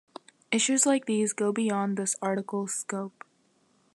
[0.49, 3.23] Issues like these go beyond this articles scope.